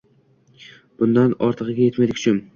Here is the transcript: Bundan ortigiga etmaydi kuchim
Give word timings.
Bundan 1.03 1.37
ortigiga 1.51 1.87
etmaydi 1.93 2.19
kuchim 2.19 2.43